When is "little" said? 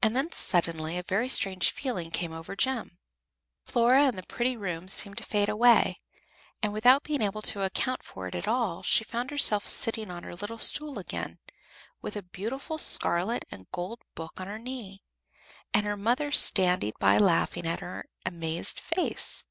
10.36-10.58